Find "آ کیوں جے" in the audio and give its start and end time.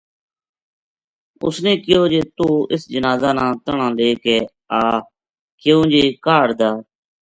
4.79-6.03